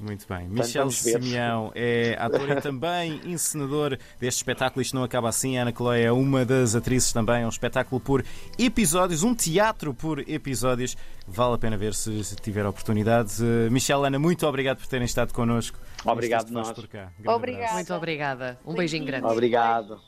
Muito 0.00 0.26
bem. 0.28 0.48
Michel 0.48 0.90
Simeão 0.90 1.70
é 1.74 2.16
ator 2.18 2.50
e 2.50 2.60
também 2.60 3.20
encenador 3.30 3.96
deste 4.18 4.38
espetáculo. 4.38 4.82
Isto 4.82 4.96
não 4.96 5.04
acaba 5.04 5.28
assim. 5.28 5.56
A 5.56 5.62
Ana 5.62 5.72
Chloe 5.72 6.02
é 6.02 6.10
uma 6.10 6.44
das 6.44 6.74
atrizes 6.74 7.12
também. 7.12 7.42
É 7.42 7.46
um 7.46 7.50
espetáculo 7.50 8.00
por 8.00 8.24
episódios, 8.58 9.22
um 9.22 9.34
teatro 9.34 9.94
por 9.94 10.18
episódios. 10.28 10.96
Vale 11.26 11.54
a 11.54 11.58
pena 11.58 11.76
ver 11.76 11.94
se, 11.94 12.22
tiver 12.42 12.66
oportunidade. 12.66 13.42
Uh, 13.42 13.70
Michel, 13.70 14.04
Ana, 14.04 14.18
muito 14.18 14.46
obrigado 14.46 14.78
por 14.78 14.86
terem 14.86 15.04
estado 15.04 15.32
connosco. 15.32 15.78
Obrigado, 16.04 16.50
nós. 16.50 16.68
Obrigada. 17.24 17.72
Muito 17.72 17.94
obrigada. 17.94 18.58
Um 18.66 18.74
beijinho 18.74 19.06
grande. 19.06 19.26
Obrigado. 19.26 20.00